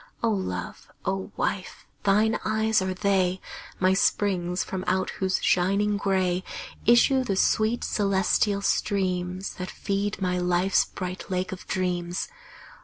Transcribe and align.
O 0.23 0.29
Love, 0.31 0.89
O 1.05 1.31
Wife, 1.37 1.85
thine 2.01 2.39
eyes 2.43 2.81
are 2.81 2.95
they, 2.95 3.39
My 3.79 3.93
springs 3.93 4.63
from 4.63 4.83
out 4.87 5.11
whose 5.11 5.37
shining 5.43 5.97
gray 5.97 6.43
Issue 6.87 7.23
the 7.23 7.35
sweet 7.35 7.83
celestial 7.83 8.63
streams 8.63 9.53
That 9.59 9.69
feed 9.69 10.19
my 10.19 10.39
life's 10.39 10.85
bright 10.85 11.29
Lake 11.29 11.51
of 11.51 11.67
Dreams. 11.67 12.29